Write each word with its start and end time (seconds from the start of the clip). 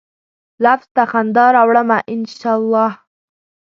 لفظ 0.65 0.85
ته 0.95 1.03
خندا 1.11 1.45
راوړمه، 1.55 1.97
ان 2.13 2.21
شا 2.39 2.51
الله 2.59 2.91